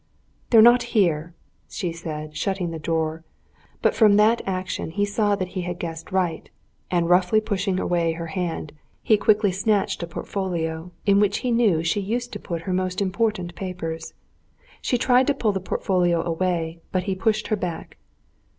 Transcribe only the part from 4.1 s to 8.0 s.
that action he saw he had guessed right, and roughly pushing